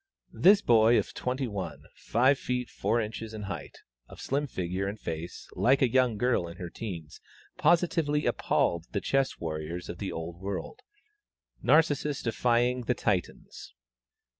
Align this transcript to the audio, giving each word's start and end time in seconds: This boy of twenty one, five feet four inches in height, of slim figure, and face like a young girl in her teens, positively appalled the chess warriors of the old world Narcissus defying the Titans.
This 0.33 0.63
boy 0.63 0.97
of 0.97 1.13
twenty 1.13 1.47
one, 1.47 1.83
five 1.93 2.39
feet 2.39 2.71
four 2.71 2.99
inches 2.99 3.35
in 3.35 3.43
height, 3.43 3.77
of 4.07 4.19
slim 4.19 4.47
figure, 4.47 4.87
and 4.87 4.99
face 4.99 5.47
like 5.53 5.83
a 5.83 5.91
young 5.91 6.17
girl 6.17 6.47
in 6.47 6.57
her 6.57 6.71
teens, 6.71 7.21
positively 7.59 8.25
appalled 8.25 8.87
the 8.93 8.99
chess 9.01 9.37
warriors 9.37 9.89
of 9.89 9.99
the 9.99 10.11
old 10.11 10.39
world 10.41 10.79
Narcissus 11.61 12.23
defying 12.23 12.85
the 12.85 12.95
Titans. 12.95 13.75